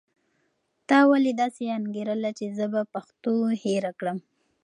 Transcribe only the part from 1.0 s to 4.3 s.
ولې داسې انګېرله چې زه به پښتو هېره کړم؟